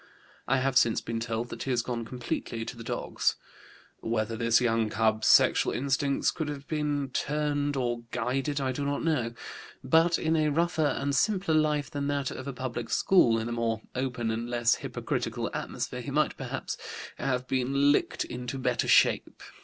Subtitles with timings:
[0.47, 3.35] I have since been told that he has gone completely to the dogs.
[3.99, 9.03] Whether this young cub's sexual instincts could have been turned or guided I do not
[9.03, 9.35] know;
[9.83, 13.51] but in a rougher and simpler life than that of a public school, in a
[13.51, 16.77] more open and less hypocritical atmosphere, he might, perhaps,
[17.19, 19.39] have been licked into better shape.